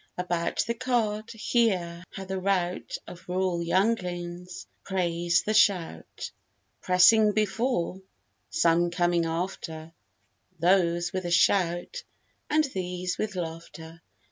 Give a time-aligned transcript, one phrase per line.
[0.17, 6.31] About the cart, hear, how the rout Of rural younglings raise the shout;
[6.81, 8.01] Pressing before,
[8.49, 9.93] some coming after,
[10.57, 12.01] Those with a shout,
[12.49, 14.01] and these with laughter.